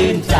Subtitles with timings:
[0.00, 0.37] ชื่นใจจั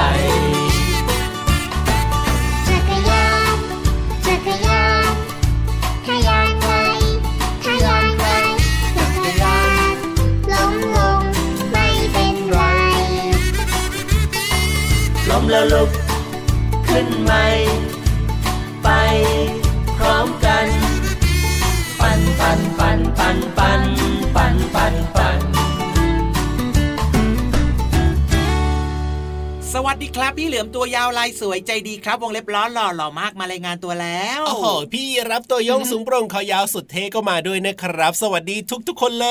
[31.09, 38.57] าวลายสวยใจดีครับ วงเล็บล้อหล่อหล่อมากมารายงานตัวแล้วโอ้โหพี่รับตัวโยงสูงโปร่งคอยาวสุดเท่ก็มาด้วยนะครับ สวัสดี
[38.89, 39.29] ทุก ๆ คนเล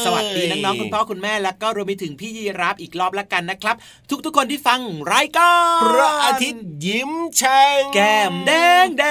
[0.00, 3.76] ย สวัสดีน้องๆคุณพ่อคุณแม่แล้วก็รวมไปถึงพี่ยีรับอีกรอบละกันนะครับ
[4.24, 4.80] ทุกๆคนที่ฟัง
[5.12, 8.52] รายการพระอาทิตย์ยิ้มแฉ่งแก้มแด
[8.84, 9.04] งแด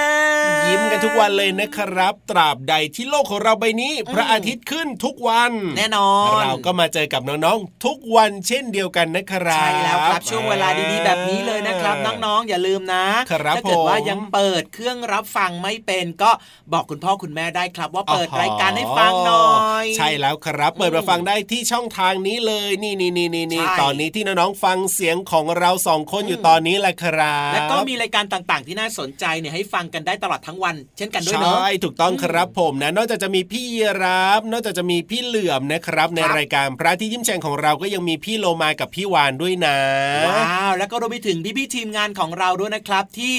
[0.60, 11.96] งยิ้มกันทุกวันเลยนะครับ ตราบใดที่โลกของเราใบนี้ พระอาทิตย์ขึ้นทุกวัน แน่นอน เราก็มาเจอกับน้องๆทุกวันเช่นเดียวกันนะครับใช่แล้วครับช่วงเวลาดีๆแบบแบบนี้เลยนะครับ
[12.26, 16.30] น้องๆอย่าลืมนะครับถ้าเกิดผมว่ายังเปิดเครื่องรับฟังไม่เป็นก็
[16.72, 19.50] บอกคุณพ่อคุณแม่ได้ครับ ว่าเปิดรายการให้ฟังหน่อ
[19.84, 39.78] ย ใช่แล้วครับ เปิดมาฟังได้ที่ช่องทางนี้เลย นี่นี่นี่นี่นี่ใช่ตอนนี้ที่น้องๆฟังเสียงของเราสองคนอยู่ตอนนี้แหละครับแล้วก็มีรายการต่างๆ ที่น่าสนใจเนี่ยให้ฟังกันได้ตลอดทั้งวัน เช่นกันด้วยเนาะใช่ถูกต้องครับผมนะ นอกจากจะมีพี่ยีรับนอกจากจะมีพี่เหลื่อมนะครับ ในครับรายการพระที่ยิ้มแฉ่งของเราก็ยังมีพี่โลมากับพี่วานด้วยนะ
[40.26, 43.36] ว้าวแล้วก็รวมไปถึงพี่ๆทีมงานของเราด้วยนะครับ ที่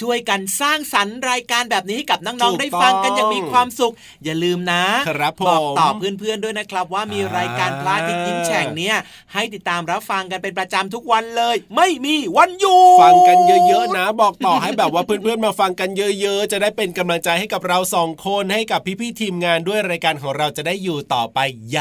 [0.00, 3.94] ช่วยกันสร้างสรรค์รายการแบบนี้ให้กับน้องๆได้ฟังกันอย่างมีความสุข
[4.24, 8.96] อย่าลืมนะครับผมบอกต่อเพื่อนๆด้วยนะครับว่ามีรายการพระอาที่ยิ้มแฉ่งเนี่ย
[9.32, 13.38] ให้ติดตามรับฟังกันเป็นประจำทุกวันเลย ไม่มีวันหยุดฟังกัน
[13.68, 21.38] เยอะๆนะ บอกต่อให้แบบว่าเพื่อนๆมาฟังกันเยอะ ๆ จะได้เป็นกำลังใจให้กับเราสองคนให้กับพี่ๆทีมงานด้วยรายการของเราจะได้อยู่ต่อไป
[21.76, 21.78] ย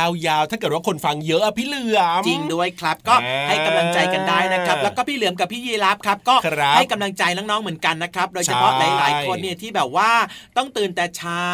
[0.00, 10.10] าวๆๆถ้าเกิดว่าคนฟังเยอะอะพี่เหลือมจริงด้วยครับ ก็อ่าให้กำลังใจกันได้นะครับ แล้วก็พี่เหลือมกับพี่ยีรับครับก็ครับให้กำลังใจน้องๆเหมือนกันนะครับ โดยเฉพาะใช่หลายๆคนเนี่ยที่แบบว่า
[10.56, 11.46] ต้องตื่นแต่เช้า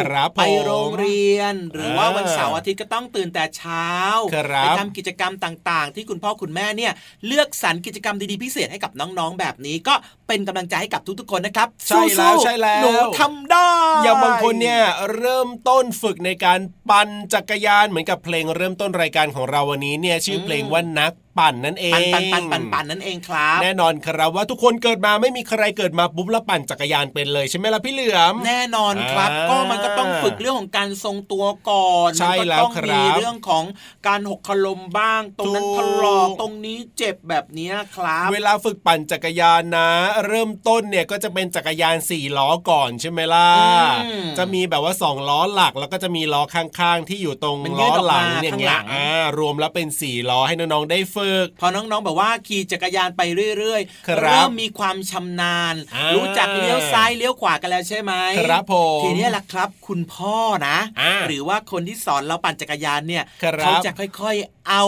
[0.00, 3.88] ครับไปผมโรงเรียน หรือว่าอ่าวันเสาร์อาทิตย์ก็ต้องตื่นแต่เช้า
[4.34, 6.92] ครับไปทำกิจกรรมต่างๆ ที่คุณพ่อคุณแม่เนี่ย
[7.26, 9.94] เลือกสรรกิจกรรมดีๆพิเศษให้กับน้องๆ แบบนี้ก็
[10.28, 13.70] เป็นกำลังใจให้กับทุกๆคนนะครับใช่แล้วสู้ๆใช่แล้วหนูทำได้
[14.02, 14.82] อย่างบางคนเนี่ย
[15.16, 16.60] เริ่มต้นฝึกในการ
[16.90, 33.64] ปั่นจักรยานเหมือนกับเพลงเริ่มต้นรายการของเราวันนี้เนี่ยชื่อเพลงว่านัก ปั่นนั่นเองปั่นปั่นปั่นปั่นปั่นนั่นเองครับ แน่นอนครับว่าทุกคนเกิดมาไม่มีใครเกิดมาปุ๊บแล้วปั่นจักรยานเป็นเลยใช่ไหมล่ะพี่เหลือม แน่นอนครับอ่าก็มันก็ต้องฝึกเรื่องของการทรงตัวก่อนใช่มัก็แล้วต้องครับมีเรื่องของ
[34.06, 39.88] การหกขลมบ้าง ตรงนั้นถูถกลอกตรงนี้เจ็บแบบเนี้ยครับ เวลาฝึกปั่นจักรยานนะ
[40.26, 43.48] เริ่มต้นเนี่ยก็จะเป็นจักรยานสี่ล้อก่อนใช่ไหมล่ะ
[44.06, 49.06] อืมจะมีแบบว่าสองล้อหลักแล้วก็จะมีล้อข้างๆ ที่อยู่ตรงมันยื่ล้อนออกหลัมางอย่างข้างเงี้หลัยงอ่า
[49.38, 51.25] รวมแล้วเป็นสี่ล้อให้น้องๆได้ฝึก
[51.60, 53.22] พอน้องๆแบบว่าขี่จักรยานไป
[53.58, 60.36] เรื่อยครับๆเริ่มมีความชำนาญอ่ารู้รู้จักเลี้ยวซ้ายเลี้ยวขวากันแล้วใช่ไหมครับผมทีเนี้ยแหละครับ คุณพ่อ
[60.68, 64.84] นะอ่าหรือว่าคนที่สอนเราปั่นจักรยานเนี่ยครับเขาจะค่อยๆ เอา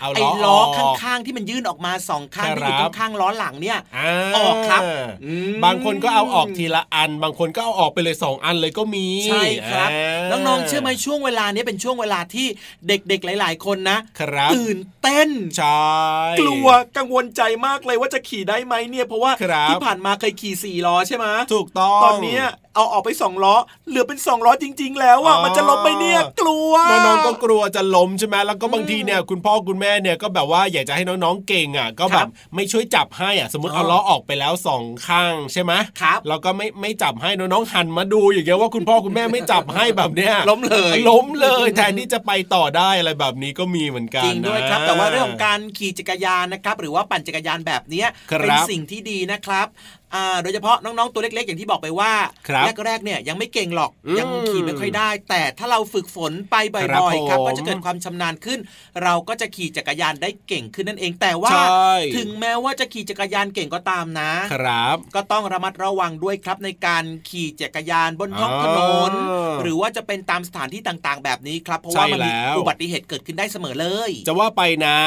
[0.00, 4.82] เอาไอ้ล้ล้ออออกข้างๆ ที่มันยื่นออกมาสองข้างครับที่อยู่ตรงข้างล้อหลังเนี่ยอ่าออกครับ
[5.24, 12.46] อืมบางคนก็เอาออกทีละอัน บางคนก็เอาออกไปเลยสองอันเลยก็มีใช่ครับาน้องๆเชื่อไหมช่วงเวลานี้เป็นช่วงเวลาที่
[12.88, 15.92] เด็กๆหลาย ๆ คนนะครับตื่นเต้นใช่
[16.40, 23.54] กลัวกังวลใจมากเลยว่าจะขี่ได้ไหมเนี่ยเพราะว่าครับที่ผ่านมาเคยขี่สี่ล้อใช่ไหมถูกต้องตอนเนี้ย เอาออกไปสองล้อ
[23.88, 50.01] เหลือเป็นสองล้อจริง ๆ แล้วอะอ๋อมันจะล้มไหมเนี่ยกลัวน้องๆก็กลัวจะล้มใช่ไหมแล้วก็บางทีเนี่ยคุณพ่อคุณแม่เนี่ยก็แบบว่าอยากจะให้น้องๆเก่งอะ ก็แบครับบไม่ช่วยจับให้อะสมมติอ๋อเอาล้อออกไปแล้วสองข้างใช่ไหมครับแล้วก็ไม่ไม่จับให้น้องๆหันมาดูอย่างเงี้ยว่าคุณพ่อคุณแม่ไม่จับให้แบบเนี้ยล้มเลยล้มเลยแทนที่จะไปต่อได้อะไรแบบนี้ก็มีเหมือนกันจริงด้วยนะครับ แต่ว่าเรื่องของการขี่จักรยานนะครับ หรือว่าปั่นจักรยานแบบเนี้ยครับเป็นสิ่งที่ดีนะครับอ่า
[50.42, 52.12] โดยเฉพาะน้องๆตัวเล็กๆ อย่างที่บอกไปว่า
[52.48, 56.56] ครับแรกๆเนี่ยยังไม่เก่งหรอกอืมยังขี่ไม่ค่อยได้ แต่ถ้าเราฝึกฝนไป
[56.90, 58.58] ครับบ่อยๆครับผมก็จะเกิดความชำนาญขึ้น
[59.02, 68.78] เราก็จะขี่จักรยานได้เก่งขึ้นนั่นเอง แต่ว่าใช่ถึงแม้ว่าจะขี่จักรยานเก่งก็ตามนะครับ ก็ต้องระมัดระวังด้วยครับในการขี่จักรยานบนท้องถน
[69.10, 69.31] นอ่า
[69.62, 74.98] หรือว่าจะเป็นตามสถานที่ต่างๆ แบบนี้ครับ เพราะว่ามันมีใช่แล้วอุบัติเหตุเกิดขึ้นได้เสมอเลย จะว่าไปนะ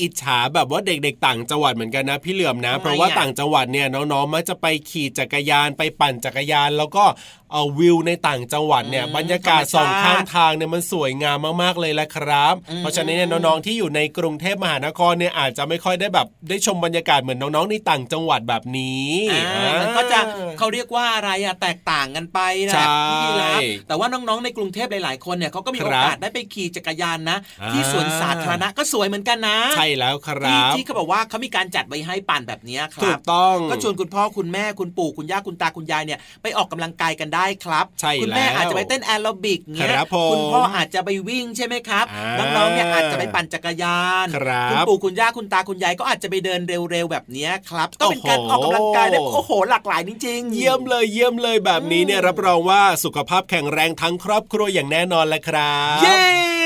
[0.00, 7.04] อิจฉาแบบว่าเด็กๆ ต่างจังหวัดเหมือนกันนะพี่เหลื่อมนะทำไมเพราะว่าอะต่างจังหวัดเนี่ยน้องๆมักจะไปขี่จักรยานไปปั่นจักรยานแล้วก็
[7.52, 20.18] เอาวิวในต่างจังหวัดเนี่ยอืมบรรยากาศธรรมชาติสองข้างทางเนี่ยมันสวยงามมากๆเลยแหละครับอืมเพราะฉะนั้นเนี่ยน้องๆที่อยู่ในกรุงเทพมหานครเนี่ยอาจจะไม่ค่อยได้แบบได้ชมบรรยากาศเหมือนน้องๆในต่างจังหวัดแบบนี้อ่ามันก็จะ
[20.58, 22.38] เขาเรียกว่าอะไรอะแตกต่างกันไป
[22.68, 56.65] นะใช่พี่ยีรับแต่ว่าน้องๆในกรุงเทพหลายๆคนเนี่ยเขาก็มีคโอรับกาสได้ไปขี่จักรยานนะอ่าที่สวนสาธารณะก็สวยเหมือนกันนะ ใช่แล้วครัที่บที่เขาบอกว่าเขามีการจัดไว้ให้ปั่นแบบเนี้ยคถูรับกต้องก็ชวนคุณพ่อคุณแม่คุณปู่คุณย่าคุณตาคุณยายเนี่ยไปออกกำลังกายกันได้ครับใช่คุณแม่แล้วอาจจะไปเต้นแอโรบิกเงี้ยครับผมคุณพ่ออาจจะไปวิ่งใช่ไหมครับอ่าน้องๆเนี่ยอาจจะไปปั่นจักรยานครับณปู่คุณย่าคุณตาคุณยายก็อาจจะไปเดินเร็วๆแบบเนี้ยครับก็เป็นการโอ้โหออกกำลังกายได้โอ้โหหลากหลายจริงๆเยี่ยมเลยเยี่ยมเลยแบบนี้เนี่ยรับรองว่าสุขภาพแข็งแรงทั้งครอบครัวอย่างแน่นอนแหละครับเย้เอ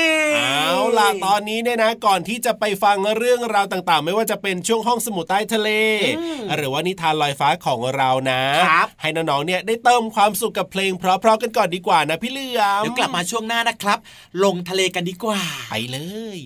[0.99, 5.69] ล่ะตอนนี้เนี่ยนะ ก่อนที่จะไปฟังเรื่องราวต่างๆ ไม่ว่าจะเป็นช่วงห้องสมุดใต้ทะเล
[6.55, 13.99] หรือว่านิทานลอยฟ้าของเรานะครับให้น้องๆเนี่ยได้เติมความสุขกับเพลงเพราะๆกันก่อนดีกว่านะพี่เหลือมเดี๋ยวกลับมาช่วงหน้านะครับ
[14.43, 15.97] ลงทะเลกันดีกว่าไปเล
[16.37, 16.39] ย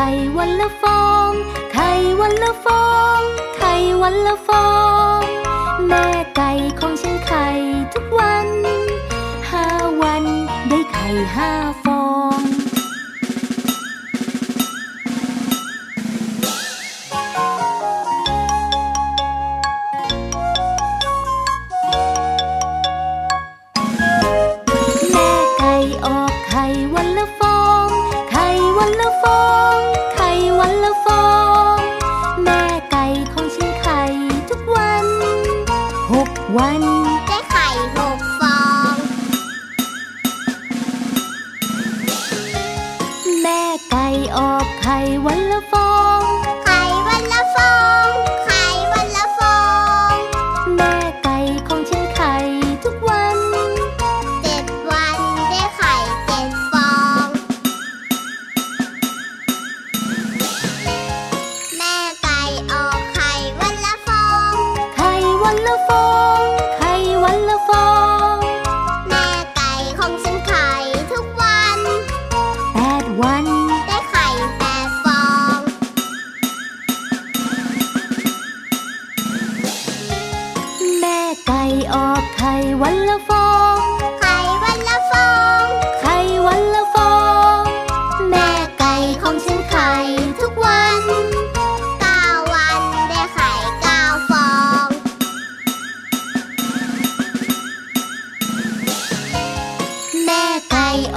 [0.00, 1.30] ไข่วันละฟอง
[1.72, 1.90] ไข่
[2.20, 2.86] วันละฟอ
[3.18, 3.20] ง
[3.58, 4.68] ไข่วันละฟอ
[5.18, 5.20] ง
[5.88, 7.46] แม่ไก่ของฉันไข่
[7.92, 8.48] ทุกวัน
[9.50, 9.64] ห้า
[10.02, 10.24] วัน
[10.68, 11.50] ได้ไข่ห้า
[11.82, 11.87] ฟอง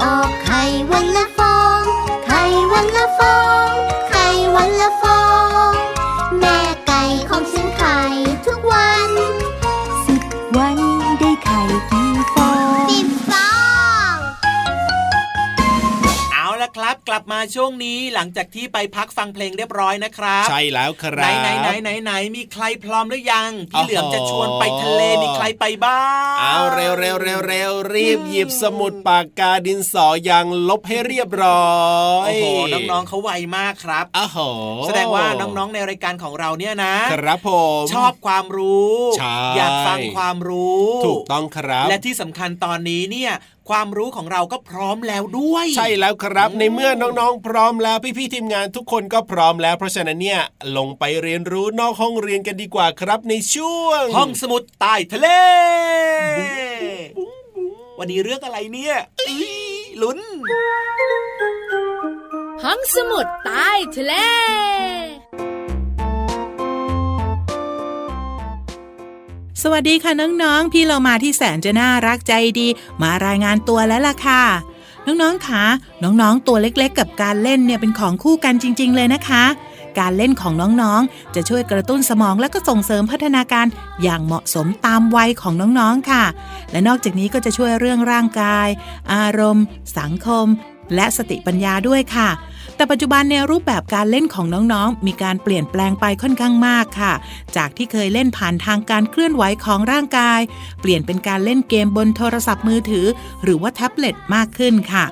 [0.00, 1.11] ออกไข่วัน
[17.22, 26.02] บกลับมาช่วงนี้หลังจากที่ไปพักฟังเพลงเรียบร้อยนะครับ ใช่แล้วคไหนรับไหนไหนไหนไหนมีใครพร้อมหรือยังพี่โอ้โหเหลือมจะชวนไปทะเลมีใครไปบ้า
[26.34, 31.76] งเอาเร็วเร็วเร็วเร็วรีบหยิบสมุดปากกาดินสอยางลบให้เรียบร้อ
[32.26, 34.38] ยโอ้โหน้องๆเขาไวมากครับอ้โห
[34.86, 37.50] แสดงว่าน้องๆในรายการของเราเนี่ยนะ ครับผ
[37.82, 43.32] มชอบความรู้ใช่อยากฟังความรู้ ถูกต้องครับ และที่สำคัญตอนนี้เนี่ย
[43.68, 50.40] ความรู้ของเราก็พร้อมแล้วด้วย ใช่แล้วครับ ในเมื่อน้องๆ พร้อมแล้วพี่ๆทีมงานทุกคนก็พร้อมแล้วเพราะฉะนั้นเนี่ย
[50.76, 55.28] ลงไปเรียนรู้นอกห้องเรียนกันดีกว่าครับในช่วง ห้องสมุดใต้ทะเล
[57.98, 58.94] วันนี้เรื่องอะไรเนี่ย
[59.28, 59.36] อี
[60.02, 60.18] ลุ้น
[62.64, 64.14] ห้องสมุดใต้ทะเล
[69.62, 72.68] สวัสดีค่ะน้องๆ พี่เรามาที่แสนจะน่ารักใจดี
[73.02, 74.42] มารายงานตัวแล้วล่ะค่ะ
[75.06, 75.64] น้องๆคะ
[76.02, 79.44] น้องๆ ตัวเล็กๆ กับการเล่นเนี่ยเป็นของคู่กันจริง ๆ เลยนะคะ
[79.98, 80.52] การเล่นของ
[80.82, 83.66] น้องๆ จะช่วยกระตุ้นสมองและก็ส่งเสริมพัฒนาการ
[84.02, 86.24] อย่างเหมาะสมตามวัยของน้องๆ ค่ะ
[86.70, 88.68] และนอกจากนี้ก็จะช่วยเรื่องร่างกาย
[89.14, 89.64] อารมณ์
[89.98, 90.46] สังคม
[90.94, 92.28] และสติปัญญาด้วยค่ะ
[92.76, 97.12] แต่ปัจจุบันในรูปแบบการเล่นของน้องๆ มีการเปลี่ยนแปลงไปค่อนข้างมากค่ะ
[97.56, 100.40] จากที่เคยเล่นผ่านทางการเคลื่อนไหวของร่างกาย
[100.80, 103.06] เปลี่ยนเป็นการเล่นเกมบนโทรศัพท์มือถือ
[103.42, 105.04] หรือว่าแท็บเล็ตมากขึ้นค่ะ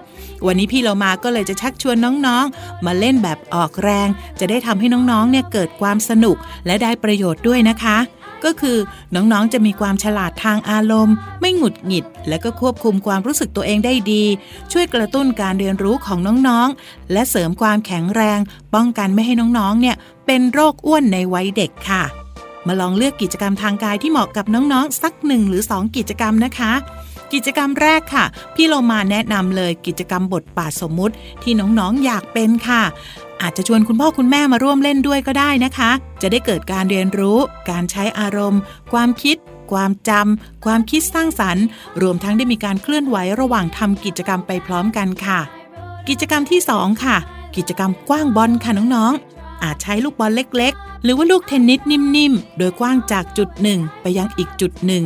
[0.47, 4.09] วันนี้พี่เรามาก็เลยจะชักชวนน้องๆ มาเล่นแบบออกแรง
[4.41, 6.37] จะได้ทำให้น้องๆ เนี่ยเกิดความสนุก
[6.67, 7.99] และได้ประโยชน์ด้วยนะคะ
[8.45, 8.79] ก็คือ
[9.15, 14.25] น้องๆจะมีความฉลาดทางอารมณ์ ไม่หงุดหงิด และก็ควบคุมความรู้สึกตัวเองได้ดี
[14.73, 16.19] ช่วยกระตุ้นการเรียนรู้ของ
[16.49, 18.39] น้องๆ และเสริมความแข็งแรง
[18.75, 22.03] ป้องกันไม่ให้น้องๆ เนี่ยเป็นโรคอ้วนในวัยเด็กค่ะ
[22.67, 26.73] มาลองเลือกกิจกรรมทางกายที่เหมาะกับน้องๆ สักหนึ่งหรือ 2 กิจกรรมนะคะ
[27.33, 32.83] กิจกรรมแรกค่ะ พี่โลมาแนะนำเลยกิจกรรมบทบาทสมมุติที่น้องๆอยากเป็นค่ะ
[33.43, 35.91] อาจจะชวนคุณพ่อคุณแม่มาร่วมเล่นด้วยก็ได้นะคะ
[36.23, 37.39] จะได้เกิดการเรียนรู้
[37.71, 38.61] การใช้อารมณ์
[38.93, 39.37] ความคิด
[39.73, 41.65] ความจำ ความคิดสร้างสรรค์
[42.03, 45.41] รวมทั้งได้มีการเคลื่อนไหวระหว่างทำกิจกรรมไปพร้อมกันค่ะ
[46.09, 47.17] กิจกรรมที่ 2 ค่ะ
[47.57, 55.05] กิจกรรมกว้างบอลค่ะน้องๆ อาจใช้ลูกบอลเล็ก ๆ หรือว่าลูกเทนนิสนิ่มๆ โดยกว้างจากจุดหนึ่งไปยังอีกจุดหนึ่ง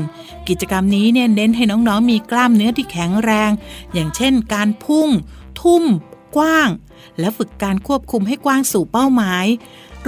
[0.49, 3.51] กิจกรรมนี้เนี่ยเน้นให้น้องๆ มีกล้ามเนื้อที่แข็งแรง
[3.93, 5.09] อย่างเช่น การพุ่ง
[5.61, 5.85] ทุ่ม
[6.37, 6.69] กว้าง
[7.19, 9.47] และฝึกการควบคุมให้กว้างสู่เป้าหมาย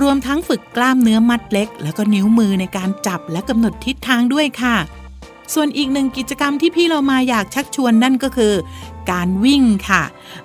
[0.00, 4.76] รวมทั้งฝึกกล้ามเนื้อมัดเล็ก แล้วก็นิ้วมือในการจับและกำหนดทิศทางด้วยค่ะ
[5.54, 8.54] ส่วนอีกหนึ่งกิจกรรมที่พี่เรามาอยากชักชวนนั่นก็คือ
[9.10, 10.02] การวิ่งค่ะ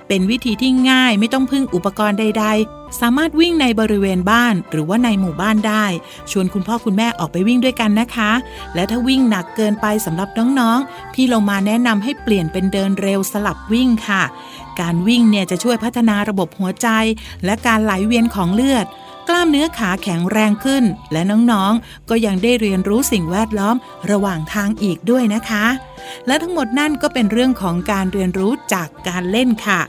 [0.07, 5.85] เป็นวิธีที่ง่ายไม่ต้องพึ่งอุปกรณ์ใด ๆ สามารถวิ่งในบริเวณบ้านหรือว่าในหมู่บ้านได้
[6.31, 8.31] ชวนคุณพ่อคุณแม่ออกไปวิ่งด้วยกันนะคะ
[8.75, 10.29] และถ้าวิ่งหนักเกินไปสำหรับ
[10.59, 14.23] น้องๆ พี่เรามาแนะนำให้เปลี่ยนเป็นเดินเร็วสลับวิ่งค่ะ
[14.79, 16.87] การวิ่งเนี่ยจะช่วยพัฒนาระบบหัวใจ
[17.45, 18.87] และการไหลเวียนของเลือด
[19.29, 23.75] กล้ามเนื้อขาแข็งแรงขึ้น และน้องๆ ก็ยังได้เรียนรู้สิ่งแวดล้อม
[24.11, 25.65] ระหว่างทางอีกด้วยนะคะ
[26.27, 29.79] และทั้งหมดนั่นก็เป็นเรื่องของการเรียนรู้จากการเล่นค่ะ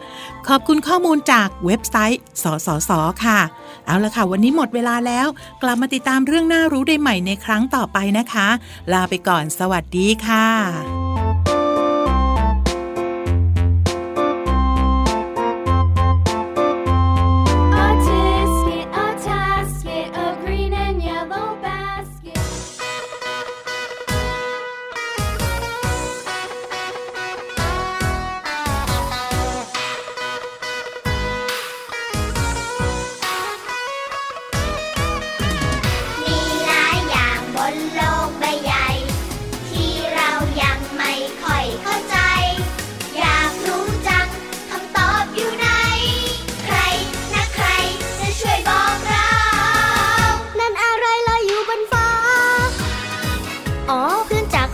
[0.49, 2.91] ขอบคุณข้อมูลจากเว็บไซต์ สสส
[3.25, 3.41] ค่ะ
[3.87, 5.27] เอาละค่ะ วันนี้หมดเวลาแล้ว
[5.63, 8.49] กลับมาติดตามเรื่องน่ารู้ได้ใหม่ในครั้งต่อไปนะคะ
[8.93, 11.02] ลาไปก่อน สวัสดีค่ะ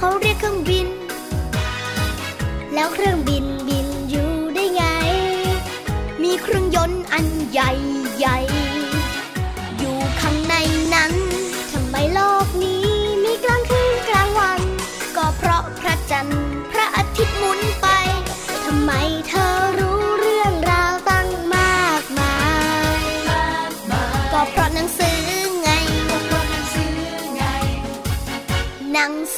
[0.00, 0.86] เขาเรียกเครื่องบิน
[2.74, 4.82] แล้วเครื่องบินบินอยู่ได้ไง
[6.22, 7.70] มีเครื่องยนต์อันใหญ่
[8.18, 8.38] ใหญ่
[9.78, 10.54] อยู่ข้างใน
[10.94, 11.12] นั้น
[11.72, 12.86] ทำไมโลกนี้
[13.24, 14.60] มีกลางคืนกลางวัน
[15.16, 17.86] ก็เพราะพระจันทร์พระอาทิตย์หมุนไป
[18.64, 18.90] ทำไม
[19.28, 19.97] เธอรู้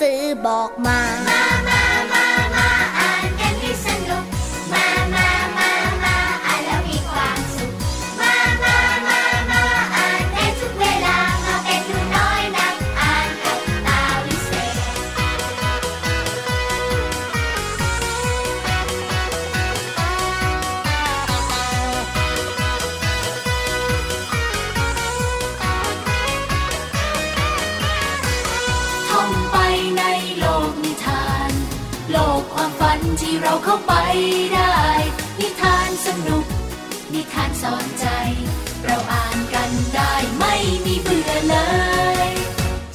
[0.00, 0.98] ซื้อบอกมา
[33.20, 33.92] ที่เราเข้าไป
[34.54, 34.74] ได้
[35.40, 36.44] นิทานสนุก
[37.14, 38.06] นิทานสอนใจ
[38.84, 40.54] เราอ่านกันได้ไม่
[40.86, 41.56] มีเบื่อเล
[42.28, 42.30] ย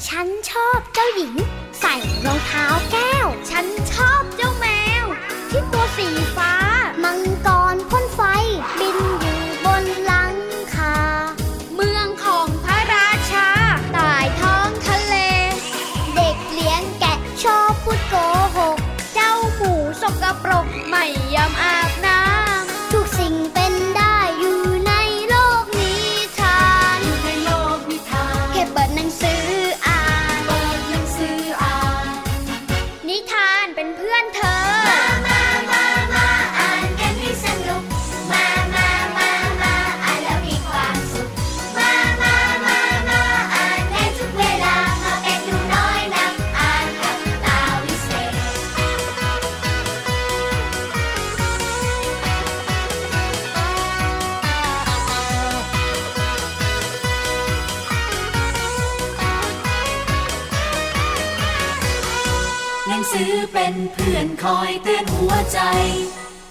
[0.08, 1.34] ฉันชอบเจ้าหญิง
[1.80, 4.66] ใส่รองเท้าแก้ว ฉันชอบเจ้าแม
[5.04, 5.06] ว
[5.50, 6.55] ที่ตัวสีฟ้า
[21.46, 24.92] ไม่ยอมอาบน้ำทุกสิ่งเป็นได้อยู่ใน
[25.28, 25.94] โลกนิ
[26.38, 26.60] ทา
[26.98, 29.44] นในโลกนิทานแค่เปิดหนังสือ
[29.86, 30.00] อ่า
[30.36, 32.06] นเปิดหนังสืออ่าน
[33.08, 34.55] นิทานเป็นเพื่อนเธอ
[63.76, 65.60] เป็นเพื่อนคอยเตือนหัวใจ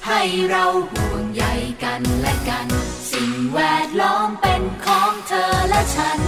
[0.08, 1.44] ให้เราห่วงใย
[1.84, 2.68] กันและกัน
[3.12, 6.20] สิ่งแวดล้อมเป็นของเธอและฉัน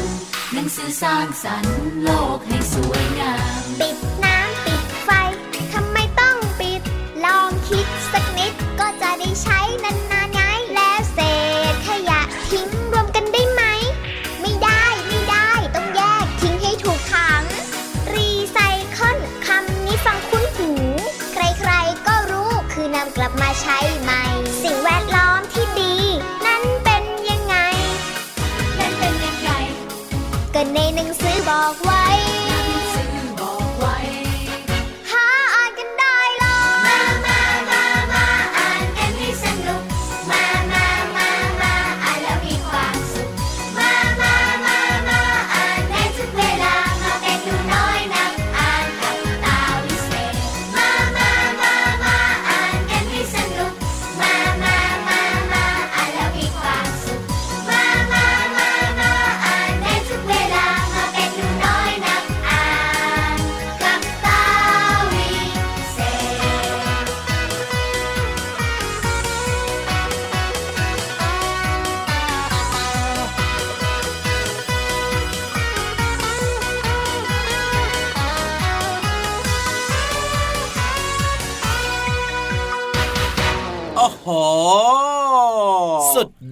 [0.54, 5.10] หนังสือสร้างสรรค์โลกให้สวยงามปิดน้ำปิดไฟ
[5.74, 6.82] ทำไมต้องปิด
[7.26, 10.07] ลองคิดสักนิดก็จะได้ใช้นาน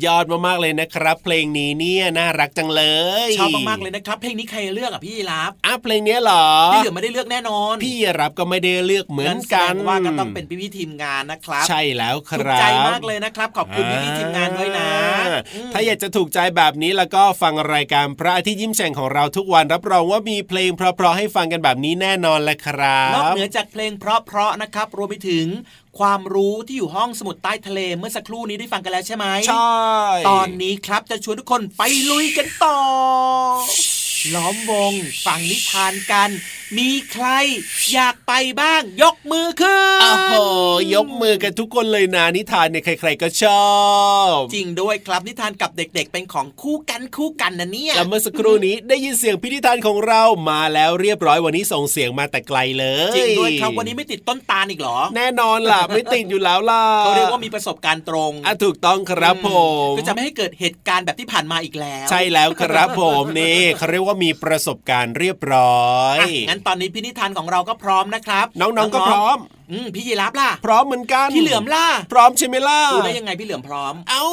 [0.05, 2.83] ยอดมากๆเลยนะครับ เพลงนี้เนี่ยน่ารักจังเล
[3.27, 14.89] ยชอบมากๆเลยนะครับ เพลงนี้ใครเลือกอะพี่รับอะเพลงเนี้ยเหรอพี่เหลือไม่ได้เลือกแน่นอน พี่รับก็ไม่ได้เลือกเหมือนกันแสดงว่าก็ต้องเป็นพี่พี่ๆทีมงานนะครับ ใช่แล้วคถูกรับใจมากเลยนะครับ ขอบคุณพี่พี่ๆทีมงานด้วยนะ
[15.27, 25.45] อ่าอืมถ้าอยากจะถูกใจแบบนี้แล้วก็ฟังรายการพระอาทิตย์ยิ้มแฉ่งของเราทุกวันรับรองว่ามีเพลงเพราะๆให้ฟังกันแบบนี้แน่นอนแหละครับนอกเหนือจากเพลงเพราะๆนะครับรวมไปถึง
[25.99, 29.75] ความรู้ที่อยู่ห้องสมุดใต้ทะเลเมื่อสักครู่นี้ได้ฟังกันแล้วใช่ไหมใช่
[30.29, 31.81] ตอนนี้ครับจะชวนทุกคนไป
[32.11, 32.79] ลุยกันต่อ
[34.33, 34.93] ล้อมวง
[35.25, 36.29] ฟังนิทานกัน
[36.77, 37.27] มีใคร
[37.93, 40.33] อยากไปบ้าง ยกมือขึ้นโอ้โห
[40.95, 43.69] ยกมือกันทุกคนเลยนะนิทานเนี่ยใคร ๆ ก็ชอ
[44.35, 59.49] บ จริงด้วยครับนิทานกับเด็ก ๆ เป็นของคู่กันคู่กันนะเนี่ยแล้วเมื่อสักครู่นี้ได้ยินเสียงพิธีทานของเรามาแล้วเรียบร้อยวันนี้ส่งเสียงมาแต่ไกลเลยจริงด้วยครับวันนี้ไม่ติดต้นตาลอีกเหรอ แน่นอนล่ะไม่ติดอยู่แล้วล่ะเขาเรียกว่ามีประสบการณ์ตรงอะถูกต้องครับผ
[59.91, 69.37] มก็จะไม่ให้เกิดเหตุการณ์แบบที่ผ่านมาอีกแล้ว ใช่แล้วครับผมนี่เขาเรียกว่ามีประสบการณ์เรียบร้อยอะงั้นตอนนี้พินิธานของเราก็พร้อมนะครับน้องๆก็พร้อม
[69.71, 74.25] อืมพี่ยีรับล่ะ พร้อมเหมือนกันพี่เหลือมล่ะ พร้อมใช่ไหมล่ะดูได้ยังไงพี่เหลือมพร้อม เอ้า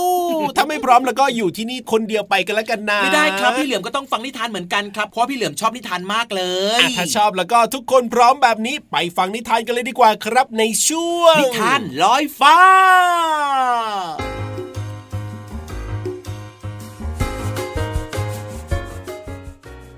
[0.57, 6.43] ถ้าไม่พร้อมแล้วก็อยู่ที่นี่คนเดียวไปกันแล้วกันนะไม่ได้ครับพี่เหลือมก็ต้องฟังนิทานเหมือนกันครับเพราะพี่เหลือมชอบนิทานมากเล
[6.79, 12.57] ยอะถ้าชอบแล้วก็ทุกคนพร้อมแบบนี้ไปฟังนิทานกันเลยดีกว่าครับในช่วงนิทานลอยฟ้า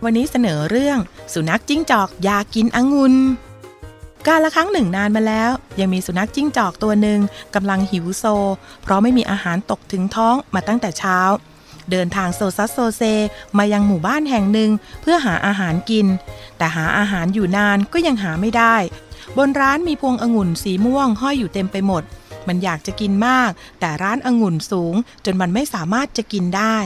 [0.04, 0.98] วันนี้เสนอเรื่อง
[1.34, 3.14] สุนัขจิ้งจอกอยากกินองุ่น
[4.26, 7.20] กาละครั้งหนึ่งนานมาแล้ว ยังมีสุนัขจิ้งจอกตัวหนึ่ง
[7.54, 8.24] กำลังหิวโซ
[8.82, 11.18] เพราะไม่มีอาหารตกถึงท้องมาตั้งแต่เช้า
[11.90, 13.02] เดินทางโซซัสโซเซ
[13.58, 16.06] มายังหมู่บ้านแห่งหนึ่งเพื่อหาอาหารกิน
[16.58, 18.76] แต่หาอาหารอยู่นานก็ยังหาไม่ได้
[19.36, 22.02] บนร้านมีพวงองุ่นสีม่วงห้อยอยู่เต็มไปหมด
[22.48, 26.76] มันอยากจะกินมาก แต่ร้านองุ่นสูง จนมันไม่สามารถจะกินได้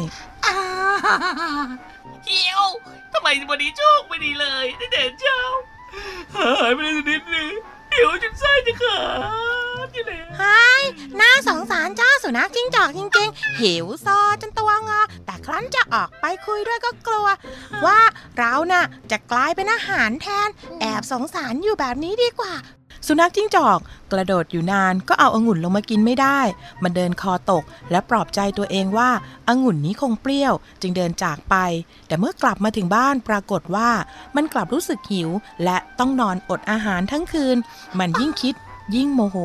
[2.30, 2.62] หิว
[3.12, 5.38] ทำไมวันนี้โชคไม่ดีเลยได้เด่นเช้า
[6.36, 7.50] หายไปเลยสักนิดนึง
[7.92, 9.00] หิวจนไส้จะขา
[9.86, 10.82] ดอยู่แล้วหาย
[11.20, 17.28] น่าสงสารเจ้าสุนัขจิ้งจอกจริงๆ หิวซอจนตัวงอ แต่ครั้นจะออกไปคุยด้วยก็กลัว
[17.86, 18.00] ว่า
[18.38, 20.48] เราน่ะจะกลายเป็นอาหารแทน
[20.80, 22.54] แอบสงสารอยู่แบบนี้ดีกว่า
[23.10, 23.78] สุนัขจิ้งจอก
[24.12, 26.40] กระโดดอยู่นานก็เอาองุ่นลงมากินไม่ได้
[26.82, 29.10] มันเดินคอตกและปลอบใจตัวเองว่า
[29.48, 31.54] องุ่นนี้คงเปรี้ยว จึงเดินจากไป
[32.06, 33.90] แต่เมื่อกลับมาถึงบ้านปรากฏว่า
[34.36, 35.30] มันกลับรู้สึกหิว
[35.64, 37.56] และต้องนอนอดอาหารทั้งคืน
[37.98, 38.54] มันยิ่งคิด
[38.94, 39.36] ยิ่งโมโห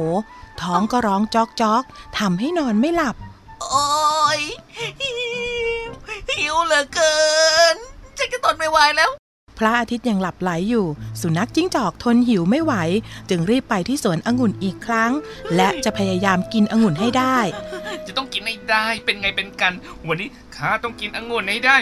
[0.62, 1.84] ท้องก็ร้องจอกจอก
[2.19, 3.15] ทำให้นอนไม่หลับ
[3.62, 3.88] โอ้
[4.39, 4.41] ย
[5.02, 5.12] หิ
[5.89, 5.91] ว
[6.30, 7.15] หิวเหลือเกิ
[7.73, 7.76] น
[8.17, 9.10] ฉันก็ทนไม่ไหวแล้ว
[9.60, 10.86] พระอาทิตย์ยังหลับไหลอยู่
[11.22, 12.74] สุนัขจิ้งจอกทนหิวไม่ไหว
[13.30, 15.12] จึงรีบไปที่สวนองุ่นอีกครั้ง
[15.56, 17.38] และจะพยายามกินองุ่นให้ได้
[18.08, 19.74] จะต้องกินให้ได้เป็นไงเป็นกัน
[20.08, 21.78] วันนี้ข้าต้องกินองุ่นให้ได้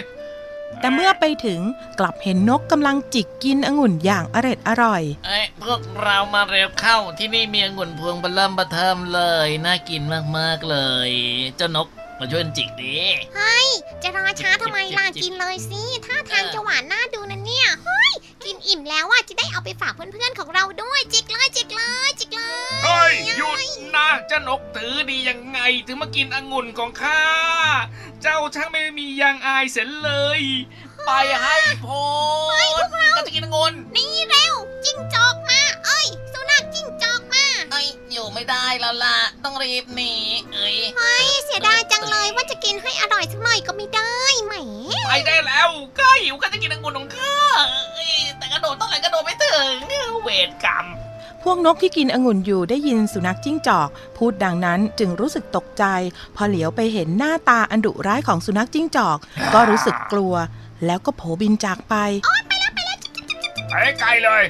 [0.80, 1.60] แต่เมื่อไปถึง
[1.98, 10.02] กลับเห็นนกกำลังจิกกินองุ่นอย่างอร็ดอร่อยเอ้ยพวกเรามาเร็วเข้าที่นี่มีองุ่นพวงเบลเริ่มเบะเทิมเลยน่ากิน
[10.36, 10.76] มากๆเล
[11.08, 11.10] ย
[11.56, 12.96] เจ้านกมาช่วยจิกดิ
[13.36, 13.68] เฮ้ย
[14.02, 17.40] จะรอช้าทำไมล่ะกินเลยสิท่าทางจะหวานน่าดูนะ
[17.72, 18.12] เนี่ยเฮ้ย
[18.44, 23.58] กินอิ่มแล้วอะจะได้เอาไปฝากเพื่อนๆของเราด้วย จิกเลยจิกเลยจิกเลยเฮ้ยหยุด
[23.96, 27.22] นะเจ้านกถือดียังไง ถึงมากินองุ่นของข้า
[28.22, 30.42] เจ้าช่างไม่มียางอายเสียเลย
[31.06, 31.10] ไป
[31.42, 32.02] ให้พ้
[32.84, 34.54] นก็จะกินองุ่นนี่เร็ว
[34.84, 34.94] จิ้
[38.12, 40.14] อ้ยอยู่ไม่ได้แล้วล่ะ ต้องรีบหนี
[40.54, 44.14] เอ้ยเฮ้ยเสียดายจังเลยว่าจะกินให้อร่อยสักหน่อยก็ไม่ได้
[44.46, 44.54] แหม
[45.08, 47.36] ไปได้แล้วก็หิวก็จะกินองุ่นของข้า
[47.94, 49.72] เอ้ยแต่กระโดดต้องไหนกระโดดไม่ถึง
[50.22, 50.86] เวรกรรม
[51.42, 55.84] พวกนกที่กินองุ่นอยู่ได้ยินสุนัขจิ้งจอก พูดดังนั้นจึงรู้สึกตกใจ
[56.36, 59.18] พอเหลียวไปเห็นหน้าตาอันดุร้ายของสุนัขจิ้งจอก
[59.54, 60.34] ก็รู้สึกกลัว
[60.86, 61.94] แล้วก็โผบินจากไป
[63.68, 64.44] ไปไกลเลย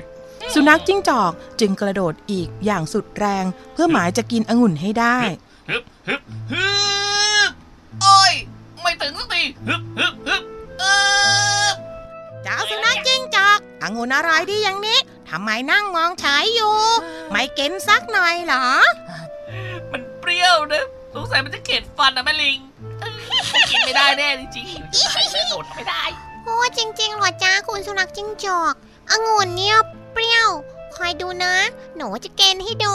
[0.55, 5.19] สุนัขจิ้งจอกจึงกระโดดอีกอย่างสุดแรง เพื่อหมายจะกินองุ่นให้ได้
[5.71, 6.65] ฮึบฮึบฮึ
[7.49, 7.51] บ
[8.03, 8.33] โอ้ย
[8.81, 10.43] ไม่ถึงสักทีฮึบฮึบฮึบ
[10.81, 10.85] เอ
[11.67, 11.69] อ
[12.43, 14.99] เจ้าสุนัขจิ้งจอกองุ่นอร่อยดีอย่างนี้
[15.31, 16.77] ทำไมนั่งมองเฉยอยู่
[17.31, 18.67] ไม่กินสักหน่อยเหรอ
[19.93, 22.59] มันเปรี้ยวนะสงสัยมันจะเข็ดฟันนะแม่ลิง
[23.01, 23.11] เออ
[23.71, 26.03] กินไม่ได้แน่จริงๆใส่เลือดโดดไม่ได้
[26.45, 28.75] โอ้จริงๆเหรอจ้าคุณสุนัขจิ้งจอก
[29.11, 29.79] องุ่นเนี่ย
[30.13, 30.49] เปรี้ยว
[30.97, 31.55] คอยดูนะ
[31.97, 32.95] หนูจะเกณฑ์ให้ดู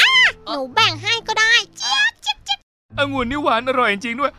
[0.00, 0.12] อะ
[0.48, 2.58] หนูแบ่งให้ก็ได้เจี๊ยบจิ๊บจิ๊บ
[2.98, 4.32] องุ่นนี่หวานอร่อยจริงๆด้วย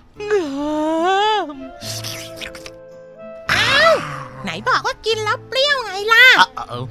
[4.43, 6.25] ไหนบอกว่ากินแล้วเปรี้ยวไงล่ะ
[6.69, 6.85] เออ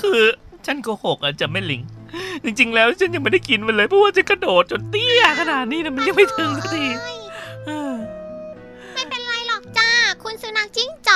[0.00, 0.20] คือ
[0.66, 1.82] ฉันโกหกอะจะไม่ลิง
[2.44, 6.84] จริง ๆ แล้วฉันยังไม่ได้กินมันเลยเพราะว่าจะกระโดดจนเตี้ยขนาดนี้นะมันยังไม่ถึงสักที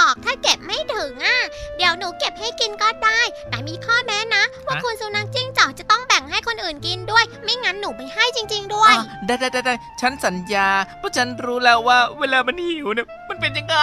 [0.07, 1.39] อก ถ้าเก็บไม่ถึงอะ
[1.77, 13.77] เดี๋ยวหนูเก็บให้กินก็ได้ แต่มีข้อแม้นะ ว่าคุณสุนัขจิ้งจอกจะต้องแบ่งให้คนอื่นกินด้วย ไม่งั้นหนูไม่ให้จริง ๆ ด้วยอะได้ได้ได้ได้ฉันสัญญา เพราะฉันรู้แล้วว่าเวลามันหิวเนี่ยมันเป็นยังไง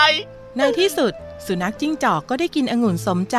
[0.58, 1.14] ในที่สุด
[1.46, 3.38] สุนัขจิ้งจอกก็ได้กินองุ่นสมใจ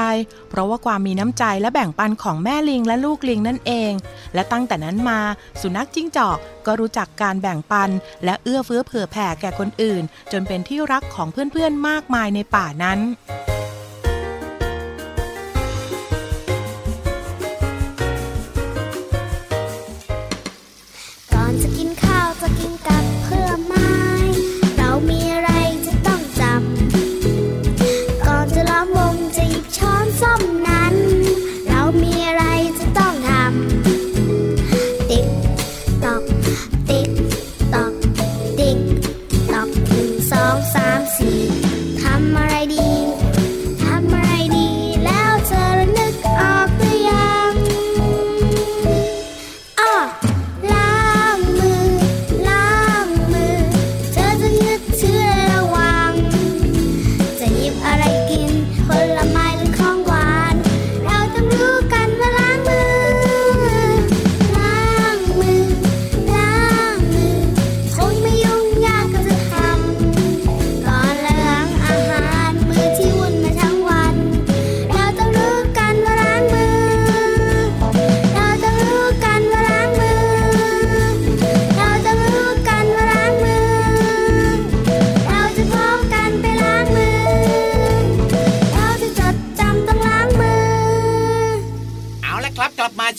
[0.51, 3.93] เพราะว่าความมีน้ำใจและแบ่งปันของแม่ลิงและลูกลิงนั่นเอง
[4.35, 5.21] และตั้งแต่นั้นมา
[5.61, 7.91] สุนัขจิ้งจอกก็รู้จักการแบ่งปัน
[8.25, 12.99] และเอื้อเฟื้อเผื่อแผ่แก่คนอื่น จนเป็นที่รักของเพื่อนๆมากมายในป่านั้น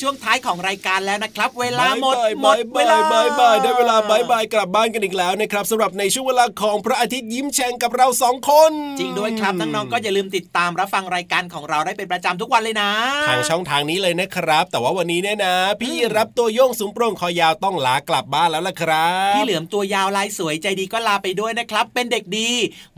[0.01, 12.91] ช่วงท้ายของรายการแล้วนะครับ เวลาหมดบายหมบาดยเวบาลายบายบายได้เวลาบายบายกลับบ้านกันอีกแล้วนะครับสำหรับในช่วงเวลาของพระอาทิตย์ยิ้มแฉ่งกับเราสองคน จริงด้วยครับน้องๆก็อย่าลืมติดตามรับฟังรายการของเราได้เป็นประจำทุกวันเลยนะ
[13.29, 22.49] ทางช่องทางนี้เลยนะครับ แต่ว่าวันนี้เนี่ยนะ พี่ยีราฟตัวโย่งสูงโปร่งคอยาวต้องลากลับบ้านแล้วล่ะครับพี่เหลือมตัวยาวลายสวยใจดีก็ลาไปด้วยนะครับ เป็นเด็กดี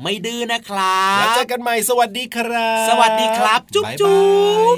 [0.01, 4.21] ไม่ดื้อนะครับแล้วเจอกันใหม่สวัสดีครับ สวัสดีครับ จุ๊บายจุ๊
[4.75, 4.77] บ